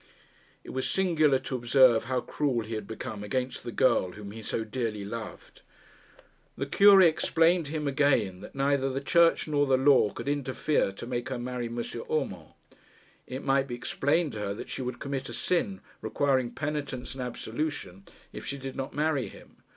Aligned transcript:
It 0.63 0.71
was 0.71 0.89
singular 0.89 1.37
to 1.37 1.55
observe 1.55 2.05
how 2.05 2.21
cruel 2.21 2.63
he 2.63 2.73
had 2.73 2.87
become 2.87 3.23
against 3.23 3.61
the 3.63 3.71
girl 3.71 4.13
whom 4.13 4.31
he 4.31 4.41
so 4.41 4.63
dearly 4.63 5.05
loved. 5.05 5.61
The 6.57 6.65
Cure 6.65 7.01
explained 7.03 7.67
to 7.67 7.71
him 7.73 7.87
again 7.87 8.39
that 8.39 8.55
neither 8.55 8.89
the 8.89 8.99
Church 8.99 9.47
nor 9.47 9.67
the 9.67 9.77
law 9.77 10.09
could 10.09 10.27
interfere 10.27 10.91
to 10.91 11.05
make 11.05 11.29
her 11.29 11.37
marry 11.37 11.67
M. 11.67 11.77
Urmand. 11.77 12.53
It 13.27 13.43
might 13.43 13.67
be 13.67 13.75
explained 13.75 14.33
to 14.33 14.39
her 14.39 14.53
that 14.55 14.69
she 14.69 14.81
would 14.81 14.97
commit 14.97 15.29
a 15.29 15.35
sin 15.35 15.81
requiring 16.01 16.49
penitence 16.49 17.13
and 17.13 17.21
absolution 17.21 18.03
if 18.33 18.43
she 18.43 18.57
did 18.57 18.75
not 18.75 18.95
marry 18.95 19.27
him. 19.27 19.57